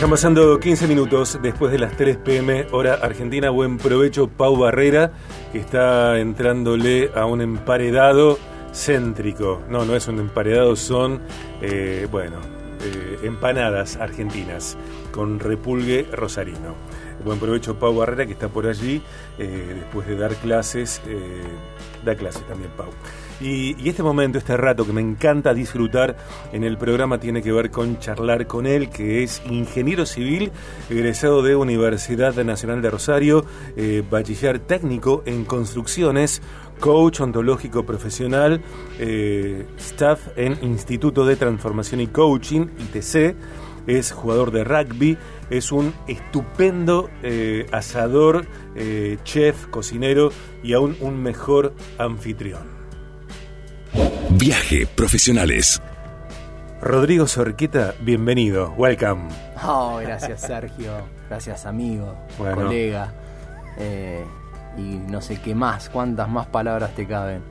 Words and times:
Están 0.00 0.12
pasando 0.12 0.58
15 0.58 0.88
minutos 0.88 1.38
después 1.42 1.70
de 1.70 1.78
las 1.78 1.94
3 1.94 2.16
pm, 2.16 2.68
hora 2.72 2.94
argentina. 2.94 3.50
Buen 3.50 3.76
provecho, 3.76 4.28
Pau 4.28 4.56
Barrera, 4.56 5.12
que 5.52 5.58
está 5.58 6.18
entrándole 6.18 7.10
a 7.14 7.26
un 7.26 7.42
emparedado 7.42 8.38
céntrico. 8.72 9.60
No, 9.68 9.84
no 9.84 9.94
es 9.94 10.08
un 10.08 10.18
emparedado, 10.18 10.74
son, 10.74 11.20
eh, 11.60 12.08
bueno, 12.10 12.36
eh, 12.80 13.18
empanadas 13.24 13.96
argentinas 13.96 14.78
con 15.12 15.38
repulgue 15.38 16.06
rosarino. 16.10 16.76
Buen 17.22 17.38
provecho, 17.38 17.78
Pau 17.78 17.94
Barrera, 17.94 18.24
que 18.24 18.32
está 18.32 18.48
por 18.48 18.66
allí 18.66 19.02
eh, 19.38 19.74
después 19.80 20.06
de 20.06 20.16
dar 20.16 20.34
clases. 20.36 21.02
Da 22.04 22.14
clases 22.14 22.46
también, 22.46 22.70
Pau. 22.76 22.88
Y, 23.40 23.88
este 23.88 24.02
momento, 24.02 24.38
este 24.38 24.56
rato 24.56 24.84
que 24.84 24.92
me 24.92 25.00
encanta 25.00 25.54
disfrutar 25.54 26.16
en 26.52 26.62
el 26.62 26.76
programa 26.76 27.18
tiene 27.18 27.42
que 27.42 27.52
ver 27.52 27.70
con 27.70 27.98
charlar 27.98 28.46
con 28.46 28.66
él, 28.66 28.90
que 28.90 29.22
es 29.22 29.42
ingeniero 29.46 30.04
civil, 30.04 30.52
egresado 30.90 31.42
de 31.42 31.56
Universidad 31.56 32.34
Nacional 32.44 32.82
de 32.82 32.90
Rosario, 32.90 33.46
eh, 33.76 34.02
bachiller 34.08 34.58
técnico 34.58 35.22
en 35.24 35.46
construcciones, 35.46 36.42
coach 36.80 37.20
ontológico 37.20 37.84
profesional, 37.86 38.60
eh, 38.98 39.66
staff 39.78 40.20
en 40.36 40.58
Instituto 40.62 41.24
de 41.24 41.36
Transformación 41.36 42.00
y 42.02 42.08
Coaching, 42.08 42.66
ITC, 42.78 43.36
es 43.98 44.12
jugador 44.12 44.50
de 44.50 44.64
rugby, 44.64 45.18
es 45.50 45.72
un 45.72 45.94
estupendo 46.06 47.10
eh, 47.22 47.66
asador, 47.72 48.46
chef, 49.24 49.66
cocinero 49.66 50.30
y 50.62 50.72
aún 50.74 50.96
un 51.00 51.22
mejor 51.22 51.74
anfitrión. 51.98 52.80
Viaje 54.30 54.86
Profesionales. 54.86 55.82
Rodrigo 56.80 57.26
Sorqueta, 57.26 57.94
bienvenido, 58.00 58.72
welcome. 58.78 59.28
Oh, 59.62 59.98
gracias 60.00 60.40
Sergio, 60.40 60.92
gracias 61.28 61.66
amigo, 61.66 62.16
colega. 62.38 63.12
Eh, 63.76 64.24
y 64.78 64.96
no 64.96 65.20
sé 65.20 65.40
qué 65.42 65.54
más, 65.54 65.90
cuántas 65.90 66.28
más 66.28 66.46
palabras 66.46 66.94
te 66.94 67.06
caben. 67.06 67.42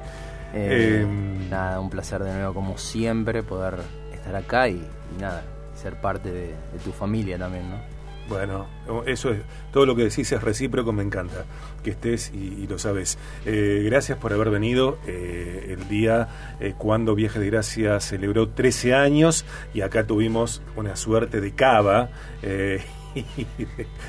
Eh, 0.54 1.02
em. 1.04 1.48
nada, 1.48 1.80
un 1.80 1.92
placer 1.92 2.24
de 2.24 2.34
nuevo 2.34 2.56
como 2.56 2.78
siempre 2.80 3.44
poder 3.44 3.76
estar 4.12 4.36
acá 4.36 4.68
y, 4.68 4.84
nada, 5.20 5.44
ser 5.80 6.00
parte 6.00 6.32
de, 6.32 6.48
de 6.48 6.80
tu 6.84 6.92
familia 6.92 7.38
también, 7.38 7.70
¿no? 7.70 8.00
Bueno, 8.30 8.68
eso 9.08 9.32
es, 9.32 9.40
todo 9.74 9.88
lo 9.88 9.96
que 9.96 10.04
decís 10.04 10.32
es 10.32 10.44
recíproco, 10.44 10.94
me 10.94 11.02
encanta 11.02 11.46
que 11.84 11.90
estés 11.90 12.32
y, 12.32 12.68
lo 12.68 12.78
sabes. 12.78 13.18
Eh, 13.46 13.82
gracias 13.86 14.20
por 14.20 14.32
haber 14.34 14.52
venido 14.52 15.00
eh, 15.08 15.76
el 15.76 15.88
día 15.88 16.28
eh, 16.60 16.76
cuando 16.78 17.16
Viaje 17.16 17.40
de 17.40 17.48
Gracia 17.48 18.00
celebró 18.00 18.50
13 18.50 18.94
años 18.94 19.46
y 19.74 19.82
acá 19.82 20.06
tuvimos 20.06 20.62
una 20.76 20.96
suerte 20.96 21.42
de 21.42 21.56
cava. 21.56 22.10
de, 22.44 22.84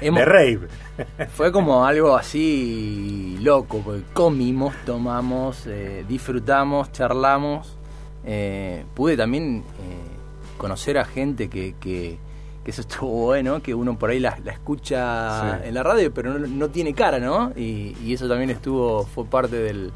rave. 0.03 0.69
Fue 1.35 1.51
como 1.51 1.87
algo 1.87 2.15
así 2.15 3.39
loco, 3.41 3.81
porque 3.83 4.03
comimos, 4.13 4.75
tomamos, 4.85 5.67
disfrutamos, 6.07 6.93
charlamos. 6.93 7.79
pude 8.95 9.17
también 9.17 9.65
conocer 10.61 10.99
a 10.99 11.05
gente 11.05 11.49
que 11.49 11.75
que 12.65 12.71
eso 12.71 12.81
estuvo 12.89 13.27
bueno, 13.27 13.63
que 13.63 13.75
uno 13.75 13.99
por 13.99 14.11
ahí 14.11 14.21
la, 14.21 14.39
escucha 14.47 15.65
en 15.65 15.75
la 15.75 15.83
radio, 15.83 16.13
pero 16.13 16.39
no, 16.39 16.69
tiene 16.69 16.95
cara, 16.95 17.19
¿no? 17.19 17.53
Y, 17.57 18.13
eso 18.13 18.29
también 18.29 18.51
estuvo, 18.51 19.05
fue 19.07 19.25
parte 19.25 19.57
del, 19.57 19.93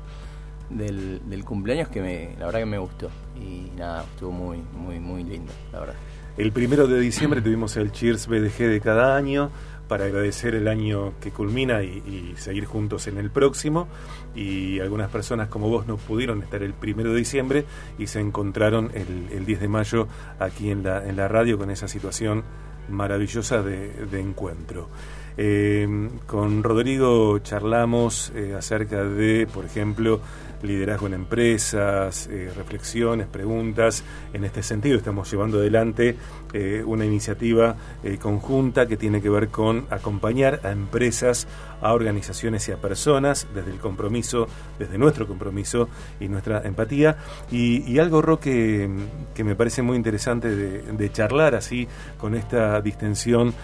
del, 0.71 1.45
cumpleaños 1.45 1.89
que 1.89 2.01
me, 2.01 2.37
la 2.39 2.47
verdad 2.47 2.61
que 2.61 2.67
me 2.67 2.79
gustó. 2.79 3.11
Y 3.37 3.71
nada, 3.77 4.05
estuvo 4.05 4.31
muy, 4.31 4.63
muy, 4.73 5.01
muy 5.01 5.25
lindo, 5.25 5.53
la 5.73 5.81
verdad. 5.81 5.95
El 6.37 6.53
primero 6.53 6.87
de 6.87 6.99
diciembre 6.99 7.41
tuvimos 7.41 7.77
el 7.77 7.93
Cheers 7.93 8.27
BDG 8.27 8.69
de 8.69 8.81
cada 8.81 9.17
año 9.17 9.51
para 9.89 10.07
agradecer 10.07 10.55
el 10.55 10.69
año 10.69 11.13
que 11.21 11.31
culmina 11.31 11.83
y, 11.83 12.35
seguir 12.37 12.65
juntos 12.65 13.07
en 13.07 13.19
el 13.19 13.31
próximo. 13.31 13.89
Y 14.35 14.81
algunas 14.81 15.11
personas 15.11 15.49
como 15.49 15.69
vos 15.69 15.87
no 15.87 15.97
pudieron 15.97 16.43
estar 16.43 16.63
el 16.63 16.75
primero 16.75 17.13
de 17.13 17.19
diciembre 17.19 17.65
y 17.99 18.07
se 18.07 18.21
encontraron 18.21 18.91
el, 18.95 19.45
10 19.45 19.61
de 19.61 19.69
mayo 19.69 20.09
aquí 20.39 20.71
en 20.71 20.83
la, 20.83 21.07
en 21.07 21.17
la 21.17 21.29
radio 21.29 21.59
con 21.59 21.71
esa 21.71 21.89
situación 21.89 22.45
maravillosa 22.89 23.63
de, 23.63 24.21
encuentro. 24.21 24.89
Eh, 25.37 26.09
con 26.27 26.63
Rodrigo 26.63 27.39
charlamos 27.41 28.33
eh, 28.37 28.55
acerca 28.57 29.05
de, 29.05 29.49
por 29.53 29.65
ejemplo, 29.65 30.21
liderazgo 30.65 31.07
en 31.07 31.15
empresas, 31.15 32.29
eh, 32.31 32.51
reflexiones, 32.57 33.27
preguntas. 33.27 34.05
En 34.33 34.45
este 34.45 34.63
sentido 34.63 34.97
estamos 34.97 35.31
llevando 35.31 35.59
adelante 35.59 36.17
eh, 36.53 36.83
una 36.85 37.05
iniciativa 37.05 37.77
eh, 38.03 38.19
conjunta 38.19 38.87
que 38.87 38.97
tiene 38.97 39.21
que 39.21 39.29
ver 39.29 39.49
con 39.49 39.87
acompañar 39.91 40.61
a 40.65 40.71
empresas, 40.71 41.47
a 41.81 41.93
organizaciones 41.93 42.69
y 42.69 42.73
a 42.73 42.77
personas 42.77 43.47
desde 43.55 43.71
el 43.71 43.79
compromiso, 43.79 44.49
desde 44.79 44.99
nuestro 44.99 45.27
compromiso 45.27 45.89
y 46.21 46.29
nuestra 46.29 46.63
empatía. 46.65 47.17
Y, 47.51 47.99
algo, 47.99 48.23
Roque, 48.23 48.89
que 49.35 49.45
me 49.45 49.55
parece 49.55 49.83
muy 49.83 49.97
interesante 49.97 50.49
de, 50.55 51.13
charlar 51.13 51.55
así 51.55 51.87
con 52.19 52.35
esta 52.35 52.81
distensión 52.81 53.55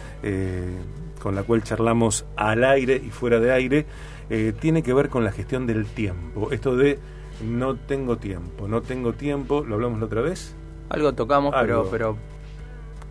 con 1.20 1.34
la 1.34 1.42
cual 1.44 1.62
charlamos 1.62 2.24
al 2.36 2.64
aire 2.64 3.00
y 3.04 3.10
fuera 3.10 3.38
de 3.38 3.52
aire, 3.52 3.86
eh, 4.30 4.54
tiene 4.58 4.82
que 4.82 4.94
ver 4.94 5.08
con 5.08 5.24
la 5.24 5.32
gestión 5.32 5.66
del 5.66 5.86
tiempo. 5.86 6.52
Esto 6.52 6.76
de 6.76 6.98
no 7.42 7.76
tengo 7.76 8.16
tiempo, 8.16 8.68
no 8.68 8.82
tengo 8.82 9.12
tiempo, 9.12 9.64
¿lo 9.64 9.74
hablamos 9.74 9.98
la 9.98 10.06
otra 10.06 10.20
vez? 10.20 10.54
Algo 10.88 11.12
tocamos, 11.12 11.54
pero, 11.60 11.88
pero... 11.90 12.16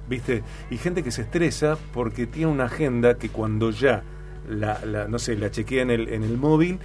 ¿Viste? 0.08 0.44
Y 0.72 0.78
gente 0.78 1.04
que 1.04 1.12
se 1.12 1.22
estresa 1.22 1.78
porque 1.94 2.26
tiene 2.26 2.52
una 2.52 2.66
agenda 2.66 3.16
que 3.16 3.30
cuando 3.30 3.70
ya 3.70 4.04
la, 4.48 4.80
no 5.08 5.20
sé, 5.20 5.36
la 5.36 5.52
chequea 5.52 5.84
en 5.84 5.92
el, 5.92 6.10
en 6.10 6.24
el 6.24 6.38
móvil, 6.38 6.80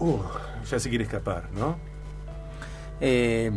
uh, 0.00 0.18
ya 0.68 0.80
se 0.80 0.88
quiere 0.88 1.04
escapar, 1.04 1.48
¿no? 1.52 1.76
Eh, 3.00 3.52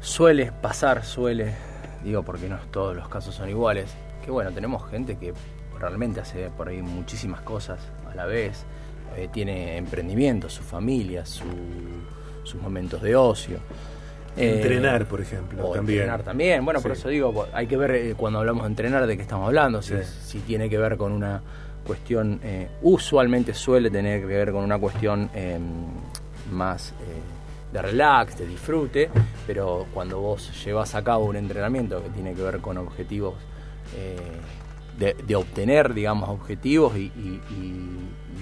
suele 0.00 0.50
pasar, 0.50 1.04
suele, 1.04 1.54
digo 2.02 2.24
porque 2.24 2.48
no 2.48 2.58
todos 2.70 2.96
los 2.96 3.08
casos 3.08 3.34
son 3.34 3.48
iguales, 3.48 3.94
que 4.24 4.30
bueno, 4.30 4.50
tenemos 4.50 4.88
gente 4.90 5.16
que 5.16 5.32
realmente 5.88 6.20
hace 6.20 6.50
por 6.50 6.68
ahí 6.68 6.82
muchísimas 6.82 7.40
cosas 7.40 7.80
a 8.10 8.14
la 8.14 8.26
vez, 8.26 8.64
eh, 9.16 9.28
tiene 9.32 9.76
emprendimiento, 9.76 10.48
su 10.48 10.62
familia, 10.62 11.24
sus 11.26 12.60
momentos 12.60 13.02
de 13.02 13.16
ocio. 13.16 13.58
Eh, 14.36 14.56
entrenar, 14.56 15.06
por 15.06 15.20
ejemplo, 15.20 15.70
también. 15.70 16.00
Entrenar 16.00 16.22
también. 16.22 16.64
Bueno, 16.64 16.80
por 16.80 16.92
eso 16.92 17.08
digo, 17.08 17.46
hay 17.52 17.66
que 17.66 17.76
ver 17.76 17.90
eh, 17.90 18.14
cuando 18.16 18.38
hablamos 18.38 18.62
de 18.62 18.68
entrenar 18.68 19.06
de 19.06 19.16
qué 19.16 19.22
estamos 19.22 19.46
hablando, 19.46 19.82
si, 19.82 19.94
si 20.24 20.38
tiene 20.40 20.70
que 20.70 20.78
ver 20.78 20.96
con 20.96 21.12
una 21.12 21.42
cuestión, 21.84 22.40
usualmente 22.80 23.52
suele 23.54 23.90
tener 23.90 24.20
que 24.20 24.26
ver 24.26 24.52
con 24.52 24.62
una 24.62 24.78
cuestión 24.78 25.28
em, 25.34 25.62
más 26.52 26.94
de 27.72 27.82
relax, 27.82 28.38
de 28.38 28.46
disfrute, 28.46 29.10
pero 29.46 29.86
cuando 29.92 30.20
vos 30.20 30.64
llevas 30.64 30.94
a 30.94 31.02
cabo 31.02 31.24
un 31.24 31.36
entrenamiento 31.36 32.00
que 32.02 32.10
tiene 32.10 32.34
que 32.34 32.42
ver 32.42 32.60
con 32.60 32.78
objetivos 32.78 33.34
de, 34.98 35.36
obtener, 35.36 35.94
digamos, 35.94 36.28
objetivos 36.28 36.96
y, 36.96 37.10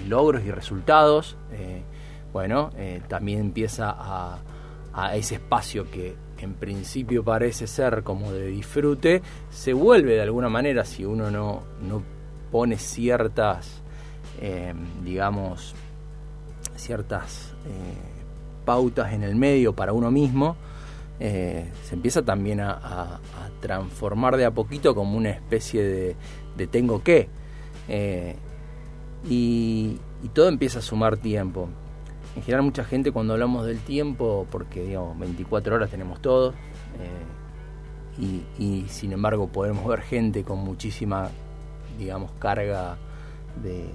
logros 0.07 0.43
y 0.43 0.51
resultados, 0.51 1.37
eh, 1.53 1.83
bueno, 2.33 2.71
eh, 2.75 3.01
también 3.07 3.39
empieza 3.39 3.95
a, 3.97 4.39
ese 5.15 5.35
espacio 5.35 5.89
que 5.89 6.15
en 6.39 6.53
principio 6.55 7.23
parece 7.23 7.65
ser 7.65 8.03
como 8.03 8.33
de 8.33 8.47
disfrute, 8.47 9.21
se 9.49 9.71
vuelve 9.71 10.15
de 10.15 10.21
alguna 10.21 10.49
manera 10.49 10.83
si 10.83 11.05
uno 11.05 11.31
no, 11.31 11.63
no 11.81 12.03
pone 12.51 12.77
ciertas, 12.77 13.81
eh, 14.41 14.73
digamos, 15.01 15.73
ciertas 16.75 17.53
pautas 18.65 19.13
en 19.13 19.23
el 19.23 19.35
medio 19.35 19.73
para 19.73 19.93
uno 19.93 20.11
mismo, 20.11 20.57
se 21.19 21.93
empieza 21.93 22.23
también 22.23 22.59
a, 22.59 23.19
transformar 23.61 24.37
de 24.37 24.45
a 24.45 24.51
poquito 24.51 24.95
como 24.95 25.15
una 25.15 25.29
especie 25.29 25.83
de, 25.83 26.15
de 26.57 26.67
tengo 26.67 27.03
que. 27.03 27.29
Eh, 27.87 28.35
y, 29.29 29.99
todo 30.33 30.47
empieza 30.47 30.79
a 30.79 30.81
sumar 30.81 31.17
tiempo. 31.17 31.67
En 32.35 32.43
general 32.43 32.63
mucha 32.63 32.83
gente 32.83 33.11
cuando 33.11 33.33
hablamos 33.33 33.65
del 33.65 33.79
tiempo, 33.79 34.47
porque 34.49 34.83
digamos 34.83 35.17
24 35.19 35.75
horas 35.75 35.89
tenemos 35.89 36.21
todos, 36.21 36.53
eh, 38.19 38.43
y, 38.59 38.85
sin 38.87 39.11
embargo 39.11 39.47
podemos 39.47 39.85
ver 39.87 40.01
gente 40.01 40.43
con 40.43 40.59
muchísima, 40.59 41.29
digamos, 41.97 42.31
carga 42.39 42.97
de, 43.61 43.85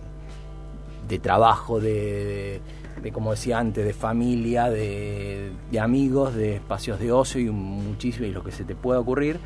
de 1.08 1.18
trabajo, 1.18 1.80
de, 1.80 2.60
de, 3.02 3.12
como 3.12 3.30
decía 3.30 3.58
antes, 3.58 3.84
de 3.84 3.92
familia, 3.92 4.68
de, 4.68 5.52
amigos, 5.80 6.34
de 6.34 6.56
espacios 6.56 6.98
de 6.98 7.12
ocio 7.12 7.40
y 7.40 7.50
muchísimo 7.50 8.26
y 8.26 8.32
lo 8.32 8.42
que 8.42 8.52
se 8.52 8.64
te 8.64 8.74
pueda 8.74 9.00
ocurrir. 9.00 9.38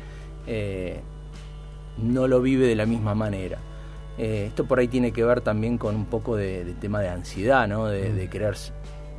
Eh, 0.47 0.99
no 1.97 2.27
lo 2.27 2.41
vive 2.41 2.67
de 2.67 2.75
la 2.75 2.85
misma 2.85 3.15
manera. 3.15 3.59
Eh, 4.17 4.45
esto 4.47 4.65
por 4.65 4.79
ahí 4.79 4.87
tiene 4.87 5.11
que 5.11 5.23
ver 5.23 5.41
también 5.41 5.77
con 5.77 5.95
un 5.95 6.05
poco 6.05 6.35
de, 6.35 6.75
tema 6.79 6.99
de 7.01 7.09
ansiedad, 7.09 7.67
¿no? 7.67 7.87
de, 7.87 8.27
querer 8.29 8.55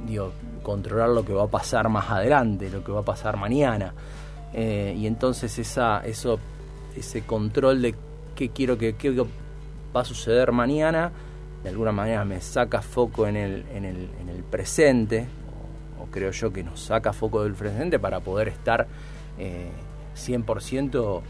digo, 0.07 0.33
controlar 0.63 1.09
lo 1.09 1.25
que 1.25 1.33
va 1.33 1.45
a 1.45 1.49
pasar 1.49 1.89
más 1.89 2.11
adelante, 2.11 2.71
lo 2.71 2.85
que 2.85 2.93
va 2.93 3.01
a 3.01 3.05
pasar 3.05 3.37
mañana. 3.37 3.95
Eh, 4.53 4.95
y 4.97 5.07
entonces 5.07 5.59
esa, 5.59 6.05
eso 6.05 6.39
ese 6.97 7.23
control 7.23 7.81
de 7.81 7.95
qué 8.35 8.51
quiero 8.51 8.77
que 8.77 8.95
qué 8.97 9.11
va 9.95 10.01
a 10.01 10.05
suceder 10.05 10.53
mañana, 10.53 11.11
de 11.63 11.71
alguna 11.71 11.93
manera 11.93 12.25
me 12.25 12.41
saca 12.41 12.83
foco 12.83 13.27
en 13.27 13.37
el, 13.37 13.65
en 13.75 13.85
el, 13.85 14.11
en 14.21 14.29
el 14.29 14.43
presente, 14.43 15.27
o, 16.01 16.07
creo 16.11 16.31
yo 16.31 16.53
que 16.53 16.63
nos 16.63 16.81
saca 16.81 17.13
foco 17.13 17.45
del 17.45 17.55
presente 17.55 17.99
para 17.99 18.21
poder 18.21 18.49
estar 18.49 18.87
eh, 19.39 19.71
100% 20.17 21.21
eh, 21.21 21.23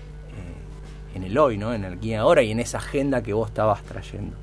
en 1.15 1.25
el 1.25 1.37
hoy, 1.39 1.59
¿no? 1.59 1.75
en 1.75 1.85
el 1.85 1.99
guía 1.99 2.21
ahora 2.21 2.43
y 2.43 2.51
en 2.51 2.61
esa 2.61 2.79
agenda 2.79 3.23
que 3.23 3.33
vos 3.33 3.49
estabas 3.49 3.83
trayendo. 3.83 4.37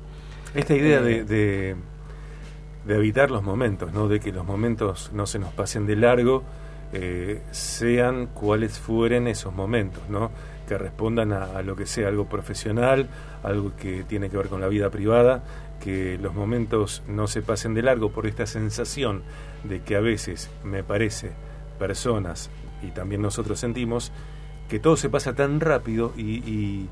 Esta 0.54 0.74
idea 0.74 1.00
de, 1.00 1.24
de, 1.24 1.76
de, 2.86 2.94
evitar 2.94 3.30
los 3.30 3.42
momentos, 3.42 3.92
¿no? 3.92 4.08
de 4.08 4.20
que 4.20 4.32
los 4.32 4.44
momentos 4.44 5.10
no 5.12 5.26
se 5.26 5.38
nos 5.38 5.52
pasen 5.52 5.86
de 5.86 5.96
largo, 5.96 6.42
eh, 6.92 7.42
sean 7.52 8.26
cuales 8.26 8.78
fueren 8.78 9.28
esos 9.28 9.54
momentos, 9.54 10.02
¿no? 10.08 10.30
que 10.66 10.76
respondan 10.78 11.32
a, 11.32 11.62
lo 11.62 11.74
que 11.74 11.86
sea, 11.86 12.08
algo 12.08 12.26
profesional, 12.26 13.08
algo 13.42 13.72
que 13.76 14.04
tiene 14.04 14.30
que 14.30 14.36
ver 14.36 14.46
con 14.46 14.60
la 14.60 14.68
vida 14.68 14.88
privada, 14.90 15.42
que 15.80 16.16
los 16.18 16.34
momentos 16.34 17.02
no 17.08 17.26
se 17.26 17.42
pasen 17.42 17.74
de 17.74 17.82
largo 17.82 18.10
por 18.12 18.26
esta 18.26 18.46
sensación 18.46 19.22
de 19.64 19.80
que 19.80 19.96
a 19.96 20.00
veces, 20.00 20.48
me 20.62 20.84
parece, 20.84 21.32
personas 21.78 22.50
y 22.82 22.92
también 22.92 23.22
nosotros 23.22 23.58
sentimos 23.58 24.12
que 24.70 24.78
todo 24.78 24.96
se 24.96 25.10
pasa 25.10 25.34
tan 25.34 25.58
rápido 25.60 26.12
y, 26.16 26.86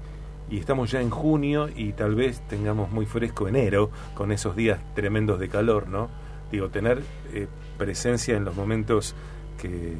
estamos 0.50 0.90
ya 0.90 1.00
en 1.00 1.10
junio 1.10 1.68
y 1.74 1.92
tal 1.92 2.14
vez 2.14 2.40
tengamos 2.48 2.90
muy 2.90 3.06
fresco 3.06 3.46
enero 3.48 3.90
con 4.14 4.32
esos 4.32 4.56
días 4.56 4.80
tremendos 4.94 5.38
de 5.38 5.48
calor, 5.48 5.88
¿no? 5.88 6.08
Digo, 6.50 6.70
tener 6.70 7.02
eh, 7.32 7.46
presencia 7.76 8.36
en 8.36 8.44
los 8.44 8.56
momentos 8.56 9.14
que, 9.60 9.94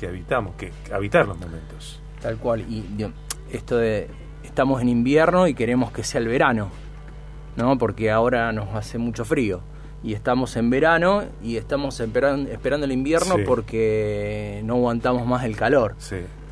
que 0.00 0.08
habitamos, 0.08 0.56
que 0.56 0.72
habitar 0.92 1.28
los 1.28 1.38
momentos. 1.38 2.00
Tal 2.20 2.38
cual. 2.38 2.62
Y 2.62 2.84
esto 3.52 3.76
de 3.76 4.08
estamos 4.42 4.80
en 4.80 4.88
invierno 4.88 5.46
y 5.46 5.54
queremos 5.54 5.92
que 5.92 6.02
sea 6.02 6.20
el 6.20 6.28
verano, 6.28 6.70
¿no? 7.56 7.78
Porque 7.78 8.10
ahora 8.10 8.50
nos 8.52 8.74
hace 8.74 8.98
mucho 8.98 9.24
frío. 9.24 9.60
Y 10.02 10.14
estamos 10.14 10.56
en 10.56 10.70
verano 10.70 11.24
y 11.42 11.56
estamos 11.56 11.98
esperando, 11.98 12.50
esperando 12.50 12.86
el 12.86 12.92
invierno 12.92 13.36
porque 13.46 14.60
no 14.64 14.74
aguantamos 14.74 15.26
más 15.26 15.44
el 15.44 15.56
calor. 15.56 15.96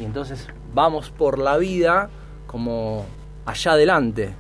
Y 0.01 0.05
entonces 0.05 0.49
vamos 0.75 1.11
por 1.11 1.39
la 1.39 1.57
vida 1.57 2.11
como 2.47 3.05
allá 3.45 3.73
adelante 3.73 4.35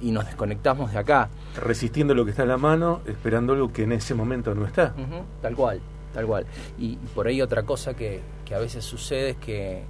y 0.00 0.12
nos 0.12 0.26
desconectamos 0.26 0.92
de 0.92 0.98
acá. 0.98 1.30
Resistiendo 1.56 2.14
lo 2.14 2.24
que 2.24 2.30
está 2.30 2.42
en 2.42 2.48
la 2.48 2.56
mano, 2.56 3.00
esperando 3.06 3.54
lo 3.54 3.72
que 3.72 3.82
en 3.82 3.92
ese 3.92 4.14
momento 4.14 4.54
no 4.54 4.66
está. 4.66 4.94
tal 5.42 5.56
cual, 5.56 5.80
tal 6.12 6.26
cual. 6.26 6.46
Y, 6.78 6.96
por 7.14 7.26
ahí 7.26 7.42
otra 7.42 7.64
cosa 7.64 7.94
que, 7.94 8.20
que 8.44 8.54
a 8.54 8.58
veces 8.58 8.84
sucede 8.84 9.30
es 9.30 9.36
que 9.36 9.82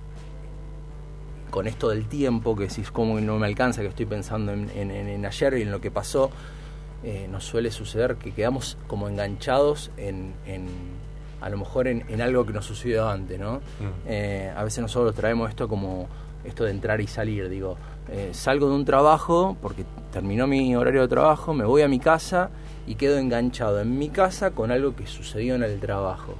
con 1.54 1.68
esto 1.68 1.88
del 1.88 2.06
tiempo, 2.06 2.56
que 2.56 2.68
si 2.68 2.80
es 2.80 2.90
como 2.90 3.20
no 3.20 3.38
me 3.38 3.46
alcanza, 3.46 3.82
que 3.82 3.86
estoy 3.86 4.06
pensando 4.06 4.50
en, 4.50 5.24
ayer 5.24 5.58
y 5.58 5.62
en 5.62 5.70
lo 5.70 5.80
que 5.80 5.92
pasó, 5.92 6.32
eh, 7.04 7.28
nos 7.30 7.44
suele 7.44 7.70
suceder 7.70 8.16
que 8.16 8.32
quedamos 8.32 8.78
como 8.86 9.08
enganchados 9.08 9.90
en, 9.98 10.32
a 11.42 11.50
lo 11.50 11.58
mejor 11.58 11.86
en, 11.86 12.22
algo 12.22 12.46
que 12.46 12.54
nos 12.54 12.64
sucedió 12.64 13.06
antes, 13.06 13.38
¿no? 13.38 13.56
Mm. 13.56 14.06
Eh, 14.06 14.52
a 14.56 14.64
veces 14.64 14.80
nosotros 14.80 15.14
traemos 15.14 15.50
esto 15.50 15.68
como 15.68 16.08
esto 16.44 16.64
de 16.64 16.70
entrar 16.70 17.02
y 17.02 17.06
salir, 17.06 17.50
digo, 17.50 17.76
eh, 18.08 18.30
salgo 18.32 18.68
de 18.68 18.74
un 18.74 18.86
trabajo 18.86 19.54
porque 19.60 19.84
terminó 20.12 20.46
mi 20.46 20.74
horario 20.76 21.02
de 21.02 21.08
trabajo, 21.08 21.52
me 21.52 21.66
voy 21.66 21.82
a 21.82 21.88
mi 21.88 21.98
casa 21.98 22.48
y 22.86 22.94
quedo 22.94 23.18
enganchado 23.18 23.80
en 23.80 23.98
mi 23.98 24.08
casa 24.08 24.52
con 24.52 24.70
algo 24.70 24.96
que 24.96 25.06
sucedió 25.06 25.56
en 25.56 25.62
el 25.62 25.78
trabajo. 25.80 26.34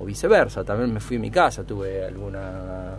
O 0.00 0.04
viceversa, 0.04 0.64
también 0.64 0.92
me 0.92 0.98
fui 0.98 1.16
a 1.16 1.20
mi 1.20 1.30
casa, 1.30 1.62
tuve 1.62 2.04
alguna 2.04 2.96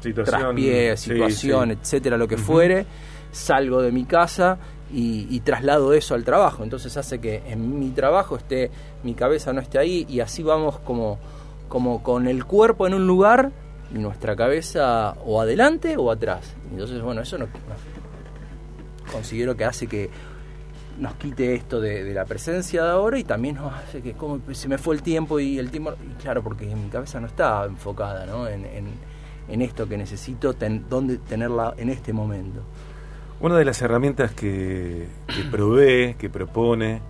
situación, 0.00 0.96
situación, 0.96 1.70
etcétera, 1.72 2.16
lo 2.16 2.28
que 2.28 2.38
fuere, 2.38 2.86
salgo 3.32 3.82
de 3.82 3.92
mi 3.92 4.04
casa 4.04 4.58
y, 4.94 5.40
traslado 5.40 5.92
eso 5.92 6.14
al 6.14 6.24
trabajo. 6.24 6.62
Entonces 6.62 6.96
hace 6.96 7.20
que 7.20 7.42
en 7.46 7.78
mi 7.78 7.90
trabajo 7.90 8.36
esté, 8.36 8.70
mi 9.02 9.14
cabeza 9.14 9.52
no 9.52 9.60
esté 9.60 9.78
ahí 9.78 10.06
y 10.08 10.20
así 10.20 10.42
vamos 10.42 10.78
como, 10.80 11.18
como 11.68 12.02
con 12.02 12.28
el 12.28 12.44
cuerpo 12.44 12.86
en 12.86 12.94
un 12.94 13.06
lugar 13.06 13.50
y 13.94 13.98
nuestra 13.98 14.36
cabeza 14.36 15.16
o 15.24 15.40
adelante 15.40 15.96
o 15.96 16.10
atrás. 16.10 16.54
Entonces, 16.70 17.02
bueno, 17.02 17.20
eso 17.22 17.38
no, 17.38 17.46
considero 19.10 19.56
que 19.56 19.64
hace 19.64 19.86
que 19.86 20.10
nos 20.98 21.14
quite 21.14 21.54
esto 21.54 21.80
de, 21.80 22.14
la 22.14 22.24
presencia 22.24 22.84
de 22.84 22.90
ahora 22.90 23.18
y 23.18 23.24
también 23.24 23.56
nos 23.56 23.72
hace 23.72 24.00
que 24.00 24.12
como 24.12 24.40
se 24.52 24.68
me 24.68 24.78
fue 24.78 24.94
el 24.94 25.02
tiempo 25.02 25.40
y 25.40 25.58
el 25.58 25.70
tiempo, 25.70 25.94
claro, 26.22 26.42
porque 26.42 26.66
mi 26.66 26.88
cabeza 26.88 27.20
no 27.20 27.26
está 27.26 27.64
enfocada 27.64 28.26
¿no? 28.26 28.46
en 28.46 28.64
en 29.48 29.62
esto 29.62 29.88
que 29.88 29.96
necesito, 29.96 30.54
dónde 30.88 31.18
tenerla 31.18 31.74
en 31.76 31.90
este 31.90 32.12
momento. 32.12 32.62
Una 33.40 33.56
de 33.56 33.64
las 33.64 33.82
herramientas 33.82 34.32
que, 34.32 35.06
provee, 35.50 36.14
que 36.14 36.30
propone, 36.30 37.00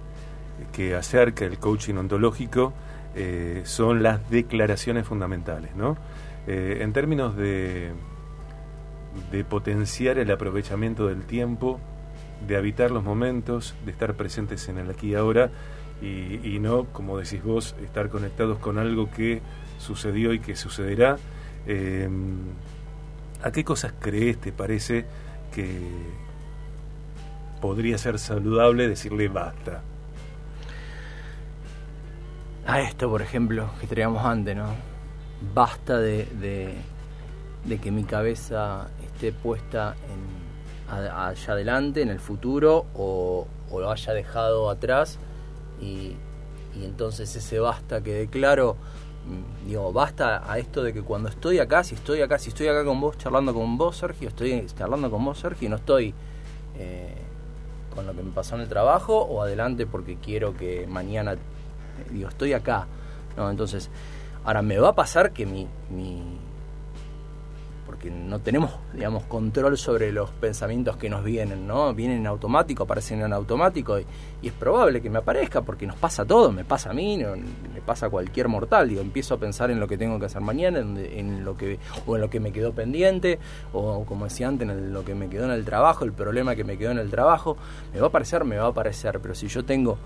que 0.72 0.94
acerca 0.94 1.44
el 1.44 1.58
coaching 1.58 1.94
ontológico 1.94 2.72
eh, 3.14 3.62
son 3.64 4.02
las 4.02 4.28
declaraciones 4.30 5.06
fundamentales, 5.06 5.74
¿no? 5.76 5.96
Eh, 6.46 6.78
en 6.80 6.92
términos 6.92 7.36
de, 7.36 7.92
de 9.30 9.44
potenciar 9.44 10.18
el 10.18 10.30
aprovechamiento 10.30 11.06
del 11.06 11.22
tiempo, 11.22 11.80
de 12.46 12.56
habitar 12.56 12.90
los 12.90 13.04
momentos, 13.04 13.74
de 13.84 13.92
estar 13.92 14.14
presentes 14.14 14.68
en 14.68 14.78
el 14.78 14.90
aquí 14.90 15.10
y 15.10 15.14
ahora 15.14 15.50
y, 16.02 16.40
y 16.42 16.58
no, 16.58 16.84
como 16.86 17.18
decís 17.18 17.42
vos, 17.42 17.76
estar 17.82 18.08
conectados 18.08 18.58
con 18.58 18.78
algo 18.78 19.10
que 19.10 19.40
sucedió 19.78 20.32
y 20.32 20.40
que 20.40 20.56
sucederá 20.56 21.16
eh, 21.66 22.08
¿A 23.42 23.50
qué 23.52 23.62
cosas 23.62 23.92
crees, 23.98 24.38
te 24.38 24.52
parece, 24.52 25.04
que 25.54 25.80
podría 27.60 27.96
ser 27.98 28.18
saludable 28.18 28.88
decirle 28.88 29.28
basta? 29.28 29.82
A 32.66 32.80
esto, 32.80 33.08
por 33.08 33.22
ejemplo, 33.22 33.70
que 33.80 33.86
traíamos 33.86 34.24
antes, 34.24 34.56
¿no? 34.56 34.74
Basta 35.54 35.98
de, 35.98 36.26
de, 37.64 37.78
que 37.78 37.90
mi 37.90 38.04
cabeza 38.04 38.88
esté 39.04 39.32
puesta 39.32 39.96
en, 40.10 40.94
allá 40.94 41.52
adelante, 41.52 42.02
en 42.02 42.08
el 42.08 42.20
futuro, 42.20 42.86
o, 42.94 43.46
o 43.70 43.80
lo 43.80 43.90
haya 43.90 44.12
dejado 44.14 44.70
atrás, 44.70 45.18
y, 45.80 46.16
y 46.74 46.84
entonces 46.84 47.34
ese 47.36 47.58
basta 47.58 48.02
que 48.02 48.14
declaro 48.14 48.76
Mm, 48.76 49.03
digo, 49.66 49.92
basta 49.92 50.50
a 50.50 50.58
esto 50.58 50.82
de 50.82 50.92
que 50.92 51.02
cuando 51.02 51.28
estoy 51.28 51.58
acá, 51.58 51.82
si 51.84 51.94
estoy 51.94 52.20
acá, 52.20 52.38
si 52.38 52.50
estoy 52.50 52.68
acá 52.68 52.84
con 52.84 53.00
vos, 53.00 53.16
charlando 53.18 53.54
con 53.54 53.78
vos, 53.78 53.96
Sergio, 53.96 54.28
estoy 54.28 54.66
charlando 54.76 55.10
con 55.10 55.24
vos, 55.24 55.38
Sergio, 55.38 55.66
y 55.66 55.70
no 55.70 55.76
estoy 55.76 56.14
eh, 56.76 57.14
con 57.94 58.06
lo 58.06 58.14
que 58.14 58.22
me 58.22 58.32
pasó 58.32 58.56
en 58.56 58.62
el 58.62 58.68
trabajo 58.68 59.22
o 59.22 59.42
adelante 59.42 59.86
porque 59.86 60.16
quiero 60.16 60.56
que 60.56 60.86
mañana, 60.86 61.36
digo, 62.10 62.28
estoy 62.28 62.52
acá, 62.52 62.86
¿no? 63.36 63.50
Entonces, 63.50 63.90
ahora 64.44 64.62
me 64.62 64.78
va 64.78 64.90
a 64.90 64.94
pasar 64.94 65.32
que 65.32 65.46
mi, 65.46 65.66
mi 65.90 66.38
porque 67.94 68.10
no 68.10 68.40
tenemos, 68.40 68.72
digamos, 68.92 69.22
control 69.26 69.78
sobre 69.78 70.10
los 70.10 70.28
pensamientos 70.28 70.96
que 70.96 71.08
nos 71.08 71.22
vienen, 71.22 71.68
¿no? 71.68 71.94
Vienen 71.94 72.18
en 72.18 72.26
automático, 72.26 72.82
aparecen 72.82 73.20
en 73.20 73.32
automático 73.32 74.00
y, 74.00 74.06
es 74.42 74.52
probable 74.52 75.00
que 75.00 75.08
me 75.08 75.18
aparezca 75.20 75.62
porque 75.62 75.86
nos 75.86 75.94
pasa 75.94 76.24
todo, 76.24 76.50
me 76.50 76.64
pasa 76.64 76.90
a 76.90 76.92
mí, 76.92 77.16
no, 77.16 77.36
me 77.36 77.80
pasa 77.86 78.06
a 78.06 78.10
cualquier 78.10 78.48
mortal, 78.48 78.88
digo, 78.88 79.00
empiezo 79.00 79.34
a 79.34 79.38
pensar 79.38 79.70
en 79.70 79.78
lo 79.78 79.86
que 79.86 79.96
tengo 79.96 80.18
que 80.18 80.26
hacer 80.26 80.42
mañana, 80.42 80.80
en, 80.80 81.44
lo 81.44 81.56
que 81.56 81.78
o 82.04 82.16
en 82.16 82.22
lo 82.22 82.28
que 82.28 82.40
me 82.40 82.50
quedó 82.50 82.72
pendiente 82.72 83.38
o 83.72 84.04
como 84.04 84.24
decía 84.24 84.48
antes, 84.48 84.68
en 84.68 84.92
lo 84.92 85.04
que 85.04 85.14
me 85.14 85.28
quedó 85.28 85.44
en 85.44 85.52
el 85.52 85.64
trabajo, 85.64 86.04
el 86.04 86.12
problema 86.12 86.56
que 86.56 86.64
me 86.64 86.76
quedó 86.76 86.90
en 86.90 86.98
el 86.98 87.10
trabajo, 87.10 87.56
me 87.92 88.00
va 88.00 88.06
a 88.06 88.08
aparecer, 88.08 88.44
me 88.44 88.56
va 88.56 88.64
a 88.64 88.70
aparecer, 88.70 89.20
pero 89.20 89.36
si 89.36 89.46
yo 89.46 89.64
tengo 89.64 89.98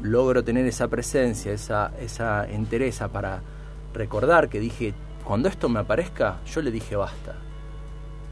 logro 0.00 0.44
tener 0.44 0.64
esa 0.66 0.86
presencia, 0.86 1.52
esa 1.52 1.90
esa 2.00 2.48
entereza 2.48 3.08
para 3.08 3.40
recordar 3.92 4.48
que 4.48 4.60
dije 4.60 4.94
cuando 5.24 5.48
esto 5.48 5.68
me 5.68 5.80
aparezca, 5.80 6.38
yo 6.46 6.62
le 6.62 6.70
dije 6.70 6.96
basta. 6.96 7.34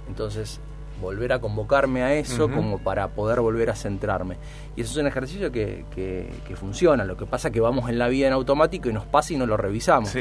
Entonces, 0.09 0.61
volver 1.01 1.33
a 1.33 1.41
convocarme 1.41 2.03
a 2.03 2.15
eso 2.15 2.51
como 2.51 2.79
para 2.79 3.09
poder 3.09 3.41
volver 3.41 3.71
a 3.71 3.75
centrarme. 3.75 4.37
Y 4.77 4.83
eso 4.83 4.93
es 4.93 4.97
un 4.99 5.07
ejercicio 5.07 5.51
que, 5.51 5.85
que, 5.95 6.57
funciona. 6.57 7.05
Lo 7.05 7.17
que 7.17 7.27
pasa 7.27 7.49
es 7.49 7.55
que 7.55 7.61
vamos 7.61 7.89
en 7.89 7.99
la 7.99 8.09
vida 8.09 8.27
en 8.27 8.33
automático 8.33 8.89
y 8.89 8.93
nos 8.93 9.07
pasa 9.07 9.33
y 9.33 9.37
no 9.37 9.47
lo 9.47 9.57
revisamos. 9.57 10.15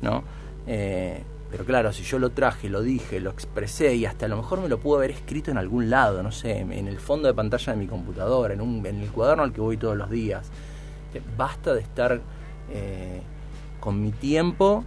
¿no? 0.00 0.22
Eh, 0.66 1.22
pero 1.50 1.64
claro, 1.64 1.92
si 1.92 2.02
yo 2.02 2.18
lo 2.18 2.30
traje, 2.30 2.70
lo 2.70 2.82
dije, 2.82 3.20
lo 3.20 3.30
expresé 3.30 3.94
y 3.94 4.06
hasta 4.06 4.26
a 4.26 4.28
lo 4.28 4.36
mejor 4.36 4.60
me 4.60 4.68
lo 4.68 4.78
pudo 4.78 4.98
haber 4.98 5.10
escrito 5.10 5.50
en 5.50 5.58
algún 5.58 5.90
lado, 5.90 6.22
no 6.22 6.32
sé, 6.32 6.60
en 6.60 6.88
el 6.88 6.98
fondo 6.98 7.28
de 7.28 7.34
pantalla 7.34 7.74
de 7.74 7.78
mi 7.78 7.86
computadora, 7.86 8.54
en, 8.54 8.62
un, 8.62 8.86
en 8.86 9.00
el 9.02 9.10
cuaderno 9.10 9.42
al 9.42 9.52
que 9.52 9.60
voy 9.60 9.76
todos 9.76 9.96
los 9.96 10.08
días. 10.08 10.50
Eh, 11.12 11.20
basta 11.36 11.74
de 11.74 11.80
estar 11.80 12.20
eh, 12.72 13.20
con 13.80 14.00
mi 14.00 14.12
tiempo 14.12 14.84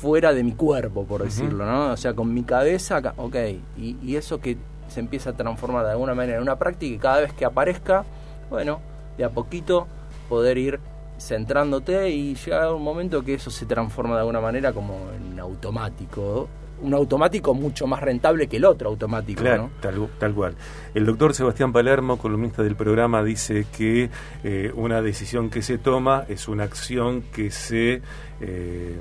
fuera 0.00 0.32
de 0.32 0.42
mi 0.42 0.52
cuerpo, 0.52 1.04
por 1.04 1.22
decirlo, 1.22 1.66
¿no? 1.66 1.92
O 1.92 1.96
sea, 1.96 2.14
con 2.14 2.32
mi 2.32 2.42
cabeza, 2.42 3.02
ok, 3.16 3.36
y, 3.76 4.16
eso 4.16 4.40
que 4.40 4.56
se 4.88 5.00
empieza 5.00 5.30
a 5.30 5.32
transformar 5.36 5.84
de 5.84 5.92
alguna 5.92 6.14
manera 6.14 6.38
en 6.38 6.42
una 6.42 6.58
práctica 6.58 6.94
y 6.94 6.98
cada 6.98 7.20
vez 7.20 7.32
que 7.34 7.44
aparezca, 7.44 8.04
bueno, 8.48 8.80
de 9.18 9.24
a 9.24 9.30
poquito 9.30 9.86
poder 10.28 10.58
ir 10.58 10.80
centrándote 11.18 12.08
y 12.08 12.34
llega 12.34 12.72
un 12.74 12.82
momento 12.82 13.22
que 13.22 13.34
eso 13.34 13.50
se 13.50 13.66
transforma 13.66 14.14
de 14.14 14.20
alguna 14.20 14.40
manera 14.40 14.72
como 14.72 14.96
en 15.14 15.38
automático 15.38 16.48
un 16.82 16.94
automático 16.94 17.52
mucho 17.54 17.86
más 17.86 18.00
rentable 18.00 18.46
que 18.46 18.56
el 18.56 18.64
otro 18.64 18.88
automático. 18.88 19.42
Claro, 19.42 19.70
tal, 19.80 20.08
tal, 20.18 20.34
cual. 20.34 20.54
El 20.94 21.04
doctor 21.04 21.34
Sebastián 21.34 21.72
Palermo, 21.72 22.16
columnista 22.16 22.62
del 22.62 22.74
programa, 22.74 23.22
dice 23.22 23.66
que 23.76 24.10
eh, 24.44 24.72
una 24.74 25.02
decisión 25.02 25.50
que 25.50 25.60
se 25.60 25.76
toma 25.76 26.24
es 26.28 26.48
una 26.48 26.64
acción 26.64 27.22
que 27.34 27.50
se 27.50 28.00
eh, 28.40 28.98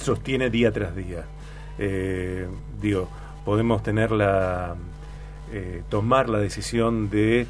sostiene 0.00 0.50
día 0.50 0.72
tras 0.72 0.94
día. 0.96 1.24
Eh, 1.78 2.46
digo, 2.80 3.08
podemos 3.44 3.82
tener 3.82 4.10
la, 4.10 4.76
tomar 5.88 6.28
la 6.28 6.38
decisión 6.38 7.10
de 7.10 7.46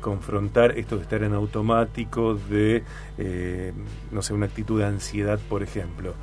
confrontar 0.00 0.78
esto 0.78 0.96
de 0.96 1.02
estar 1.02 1.22
en 1.22 1.34
automático, 1.34 2.34
de, 2.34 2.82
no 4.10 4.22
sé, 4.22 4.32
una 4.32 4.46
actitud 4.46 4.80
de 4.80 4.86
ansiedad, 4.86 5.38
por 5.48 5.62
ejemplo 5.62 6.14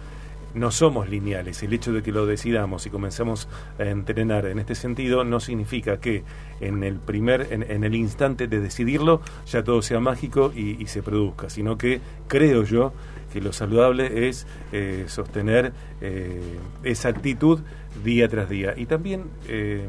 no 0.53 0.72
somos 0.72 1.10
lineales. 1.10 1.63
El 1.63 1.74
hecho 1.74 1.91
de 1.93 2.03
que 2.03 2.12
lo 2.12 2.25
decidamos 2.25 2.86
y 2.86 2.89
comenzamos 2.89 3.48
a 3.79 3.83
entrenar 3.83 4.45
en 4.45 4.60
este 4.60 4.75
sentido 4.75 5.24
no 5.24 5.39
significa 5.39 5.98
que 5.98 6.24
en 6.62 6.83
el 6.83 6.95
primer, 6.95 7.48
en, 7.51 7.83
el 7.83 7.95
instante 7.95 8.48
de 8.48 8.60
decidirlo, 8.60 9.22
ya 9.48 9.63
todo 9.63 9.81
sea 9.81 10.00
mágico 10.00 10.51
y, 10.55 10.83
se 10.88 11.01
produzca, 11.01 11.50
sino 11.50 11.77
que 11.77 12.01
creo 12.27 12.63
yo 12.63 12.93
que 13.31 13.41
lo 13.41 13.51
saludable 13.51 14.27
es 14.27 14.45
eh, 14.72 15.05
sostener 15.07 15.74
eh, 16.01 16.39
esa 16.83 17.10
actitud 17.10 17.62
día 18.03 18.27
tras 18.27 18.50
día. 18.50 18.74
Y 18.77 18.86
también, 18.86 19.25
eh, 19.48 19.88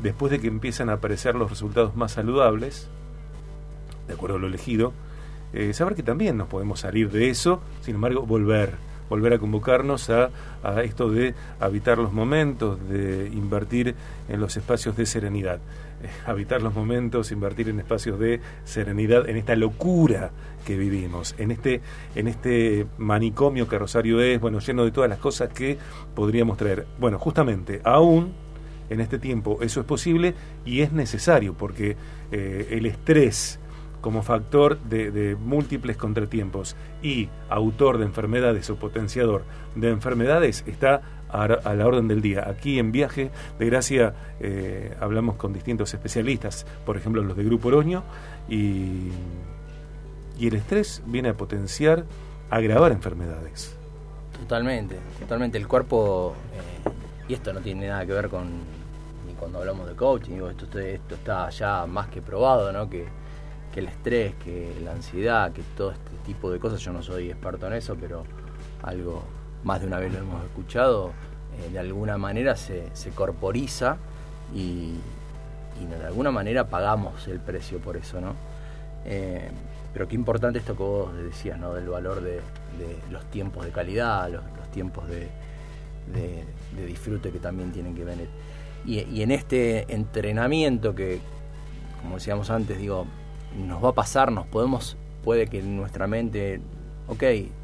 después 0.00 0.32
de 0.32 0.40
que 0.40 0.48
empiezan 0.48 0.88
a 0.88 0.94
aparecer 0.94 1.36
los 1.36 1.48
resultados 1.48 1.94
más 1.94 2.12
saludables, 2.12 2.88
de 4.08 4.14
acuerdo 4.14 4.36
a 4.36 4.40
lo 4.40 4.48
elegido, 4.48 4.92
saber 5.74 5.94
que 5.94 6.02
también 6.02 6.38
nos 6.38 6.48
podemos 6.48 6.80
salir 6.80 7.10
de 7.10 7.28
eso, 7.28 7.60
sin 7.82 7.96
embargo, 7.96 8.22
volver 8.22 8.72
volver 9.08 9.34
a 9.34 9.38
convocarnos 9.38 10.10
a, 10.10 10.30
esto 10.84 11.10
de 11.10 11.34
habitar 11.60 11.98
los 11.98 12.12
momentos, 12.12 12.78
de 12.88 13.28
invertir 13.32 13.94
en 14.28 14.40
los 14.40 14.56
espacios 14.56 14.96
de 14.96 15.06
serenidad. 15.06 15.58
Eh, 16.02 16.08
habitar 16.26 16.62
los 16.62 16.74
momentos, 16.74 17.32
invertir 17.32 17.68
en 17.68 17.78
espacios 17.78 18.18
de 18.18 18.40
serenidad, 18.64 19.28
en 19.28 19.36
esta 19.36 19.56
locura 19.56 20.30
que 20.64 20.76
vivimos, 20.76 21.34
en 21.38 21.50
este, 21.50 21.80
en 22.14 22.28
este 22.28 22.86
manicomio 22.98 23.68
que 23.68 23.78
Rosario 23.78 24.20
es, 24.20 24.40
bueno, 24.40 24.60
lleno 24.60 24.84
de 24.84 24.92
todas 24.92 25.10
las 25.10 25.18
cosas 25.18 25.50
que 25.50 25.78
podríamos 26.14 26.56
traer. 26.56 26.86
Bueno, 26.98 27.18
justamente, 27.18 27.80
aún 27.84 28.32
en 28.92 29.00
este 29.00 29.18
tiempo 29.18 29.58
eso 29.62 29.80
es 29.80 29.86
posible 29.86 30.34
y 30.64 30.80
es 30.80 30.92
necesario 30.92 31.54
porque 31.54 31.96
eh, 32.30 32.68
el 32.70 32.86
estrés, 32.86 33.58
como 34.02 34.22
factor 34.22 34.78
de, 34.80 35.36
múltiples 35.40 35.96
contratiempos 35.96 36.76
y 37.02 37.30
autor 37.48 37.96
de 37.96 38.04
enfermedades 38.04 38.68
o 38.68 38.76
potenciador 38.76 39.44
de 39.74 39.88
enfermedades 39.88 40.64
está 40.66 41.00
a, 41.30 41.46
la 41.46 41.86
orden 41.86 42.08
del 42.08 42.20
día. 42.20 42.46
Aquí 42.46 42.78
en 42.78 42.92
Viaje 42.92 43.30
de 43.58 43.66
Gracia 43.66 44.12
eh, 44.40 44.94
hablamos 45.00 45.36
con 45.36 45.54
distintos 45.54 45.94
especialistas, 45.94 46.66
por 46.84 46.98
ejemplo 46.98 47.22
los 47.22 47.36
de 47.36 47.44
Grupo 47.44 47.68
Oroño, 47.68 48.02
y, 48.50 49.08
y 50.38 50.48
el 50.48 50.54
estrés 50.54 51.02
viene 51.06 51.30
a 51.30 51.34
potenciar, 51.34 52.04
agravar 52.50 52.92
enfermedades. 52.92 53.74
Totalmente, 54.38 54.98
totalmente. 55.20 55.56
El 55.56 55.68
cuerpo, 55.68 56.34
eh, 56.54 56.90
y 57.28 57.34
esto 57.34 57.52
no 57.52 57.60
tiene 57.60 57.88
nada 57.88 58.04
que 58.04 58.12
ver 58.12 58.28
con 58.28 58.50
ni 59.26 59.34
cuando 59.34 59.60
hablamos 59.60 59.86
de 59.88 59.94
coaching, 59.94 60.32
digo, 60.32 60.50
esto, 60.50 60.66
esto 60.78 61.14
está 61.14 61.48
ya 61.50 61.86
más 61.86 62.08
que 62.08 62.20
probado, 62.20 62.72
¿no? 62.72 62.90
Que 62.90 63.21
que 63.72 63.80
el 63.80 63.88
estrés, 63.88 64.34
que 64.44 64.74
la 64.84 64.92
ansiedad, 64.92 65.52
que 65.52 65.62
todo 65.76 65.90
este 65.90 66.10
tipo 66.24 66.50
de 66.50 66.60
cosas, 66.60 66.80
yo 66.80 66.92
no 66.92 67.02
soy 67.02 67.30
experto 67.30 67.66
en 67.66 67.72
eso, 67.72 67.96
pero 67.98 68.24
algo 68.82 69.22
más 69.64 69.80
de 69.80 69.86
una 69.86 69.98
vez 69.98 70.12
lo 70.12 70.18
hemos 70.18 70.44
escuchado, 70.44 71.12
eh, 71.58 71.70
de 71.72 71.78
alguna 71.78 72.18
manera 72.18 72.54
se, 72.54 72.90
corporiza 73.14 73.96
y, 74.54 74.94
de 75.80 76.06
alguna 76.06 76.30
manera 76.30 76.68
pagamos 76.68 77.26
el 77.26 77.40
precio 77.40 77.80
por 77.80 77.96
eso, 77.96 78.20
¿no? 78.20 78.34
Eh, 79.04 79.50
pero 79.92 80.06
qué 80.06 80.14
importante 80.14 80.60
esto 80.60 80.76
que 80.76 80.82
vos 80.82 81.16
decías, 81.16 81.58
¿no? 81.58 81.74
Del 81.74 81.88
valor 81.88 82.20
de, 82.20 82.40
los 83.10 83.24
tiempos 83.30 83.64
de 83.64 83.72
calidad, 83.72 84.30
los, 84.30 84.42
tiempos 84.70 85.04
de, 85.08 85.28
disfrute 86.86 87.30
que 87.30 87.38
también 87.38 87.72
tienen 87.72 87.94
que 87.94 88.04
venir. 88.04 88.28
Y 88.84 89.22
en 89.22 89.30
este 89.30 89.92
entrenamiento 89.92 90.94
que, 90.94 91.20
como 92.00 92.16
decíamos 92.16 92.50
antes, 92.50 92.78
digo, 92.78 93.06
nos 93.58 93.82
va 93.82 93.90
a 93.90 93.94
pasar, 93.94 94.32
nos 94.32 94.46
podemos, 94.46 94.96
puede 95.24 95.46
que 95.46 95.62
nuestra 95.62 96.06
mente, 96.06 96.60
ok, 97.08 97.22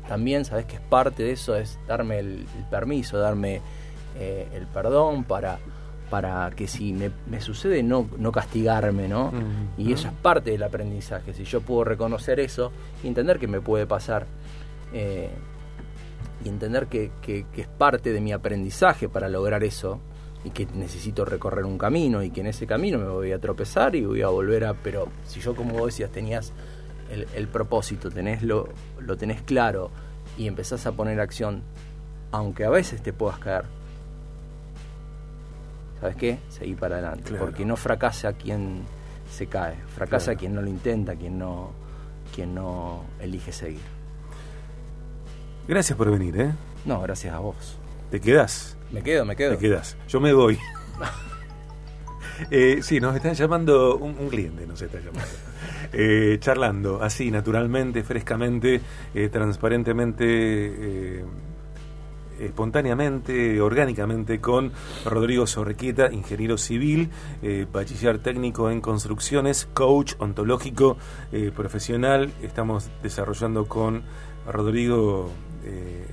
también 0.08 0.44
sabes 0.44 0.66
que 0.66 0.76
es 0.76 0.82
parte 0.82 1.22
de 1.22 1.32
eso, 1.32 1.56
es 1.56 1.78
darme 1.86 2.18
el, 2.18 2.46
permiso, 2.70 3.18
darme 3.18 3.60
eh, 4.18 4.48
el 4.54 4.66
perdón 4.66 5.24
para, 5.24 5.58
para 6.10 6.50
que 6.50 6.66
si 6.66 6.92
me, 6.92 7.40
sucede 7.40 7.82
no, 7.82 8.08
no 8.18 8.32
castigarme, 8.32 9.08
¿no? 9.08 9.32
Y 9.76 9.92
eso 9.92 10.08
es 10.08 10.14
parte 10.14 10.50
del 10.50 10.62
aprendizaje, 10.62 11.34
si 11.34 11.44
yo 11.44 11.60
puedo 11.60 11.84
reconocer 11.84 12.40
eso 12.40 12.72
y 13.02 13.08
entender 13.08 13.38
que 13.38 13.48
me 13.48 13.60
puede 13.60 13.86
pasar. 13.86 14.26
Eh, 14.92 15.30
y 16.44 16.48
entender 16.48 16.86
que, 16.86 17.10
que, 17.20 17.46
que, 17.52 17.62
es 17.62 17.66
parte 17.66 18.12
de 18.12 18.20
mi 18.20 18.32
aprendizaje 18.32 19.08
para 19.08 19.28
lograr 19.28 19.64
eso, 19.64 20.00
y 20.44 20.50
que 20.50 20.66
necesito 20.66 21.24
recorrer 21.24 21.64
un 21.64 21.78
camino 21.78 22.22
y 22.22 22.30
que 22.30 22.40
en 22.40 22.46
ese 22.48 22.66
camino 22.66 22.98
me 22.98 23.08
voy 23.08 23.32
a 23.32 23.40
tropezar 23.40 23.94
y 23.94 24.04
voy 24.04 24.22
a 24.22 24.28
volver 24.28 24.64
a... 24.64 24.74
Pero 24.74 25.08
si 25.26 25.40
yo, 25.40 25.54
como 25.54 25.74
vos 25.74 25.86
decías, 25.86 26.10
tenías 26.10 26.52
el, 27.10 27.48
propósito, 27.48 28.10
tenés 28.10 28.42
lo, 28.42 28.68
lo 29.00 29.16
tenés 29.16 29.42
claro 29.42 29.90
y 30.36 30.46
empezás 30.46 30.86
a 30.86 30.92
poner 30.92 31.20
acción, 31.20 31.62
aunque 32.30 32.64
a 32.64 32.70
veces 32.70 33.02
te 33.02 33.12
puedas 33.12 33.38
caer, 33.38 33.64
¿sabes 36.00 36.16
qué? 36.16 36.38
Seguí 36.48 36.74
para 36.74 36.98
adelante, 36.98 37.32
porque 37.38 37.64
no 37.64 37.76
fracasa 37.76 38.34
quien 38.34 38.82
se 39.30 39.46
cae, 39.46 39.76
fracasa 39.94 40.34
quien 40.36 40.54
no 40.54 40.62
lo 40.62 40.68
intenta, 40.68 41.16
quien 41.16 41.38
no, 41.38 41.72
quien 42.34 42.54
no 42.54 43.04
elige 43.20 43.52
seguir. 43.52 43.80
Gracias 45.66 45.98
por 45.98 46.10
venir, 46.10 46.40
¿eh? 46.40 46.52
No, 46.84 47.00
gracias 47.02 47.34
a 47.34 47.40
vos. 47.40 47.76
¿Te 48.10 48.20
quedás? 48.20 48.77
Me 48.90 49.02
quedo, 49.02 49.24
me 49.24 49.36
quedo. 49.36 49.52
Te 49.52 49.58
quedas. 49.58 49.96
Yo 50.08 50.20
me 50.20 50.32
voy. 50.32 50.58
eh, 52.50 52.78
sí, 52.82 53.00
nos 53.00 53.14
están 53.14 53.34
llamando, 53.34 53.96
un, 53.96 54.28
cliente 54.28 54.66
nos 54.66 54.80
está 54.80 54.98
llamando. 54.98 55.28
Eh, 55.92 56.36
charlando, 56.40 57.02
así, 57.02 57.30
naturalmente, 57.30 58.02
frescamente, 58.02 58.80
eh, 59.14 59.28
transparentemente, 59.30 61.24
espontáneamente, 62.40 63.60
orgánicamente, 63.60 64.40
con 64.40 64.72
Rodrigo 65.04 65.46
Sorrequieta, 65.46 66.12
ingeniero 66.12 66.56
civil, 66.58 67.10
bachiller 67.72 68.18
técnico 68.18 68.70
en 68.70 68.80
construcciones, 68.80 69.66
coach 69.72 70.14
ontológico 70.18 70.98
profesional. 71.56 72.30
Estamos 72.42 72.90
desarrollando 73.02 73.66
con 73.66 74.02
Rodrigo 74.46 75.30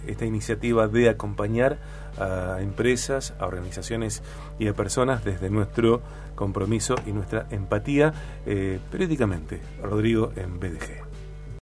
esta 0.08 0.25
iniciativa 0.25 0.88
de 0.88 1.10
acompañar 1.10 1.77
a 2.19 2.62
empresas, 2.62 3.34
a 3.39 3.45
organizaciones 3.45 4.24
y 4.60 4.67
a 4.67 4.74
personas 4.74 5.24
desde 5.24 5.50
nuestro 5.50 6.01
compromiso 6.36 6.95
y 7.05 7.12
nuestra 7.12 7.48
empatía 7.50 8.13
eh, 8.45 8.79
periódicamente. 8.91 9.62
Rodrigo 9.81 10.31
en 10.36 10.60
BDG. 10.60 11.14